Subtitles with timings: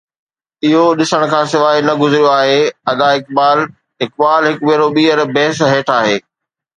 [0.65, 3.59] اهو ڏسڻ کان سواءِ نه گذريو آهي.ادا اقبال
[4.05, 6.17] اقبال هڪ ڀيرو ٻيهر بحث هيٺ آهي.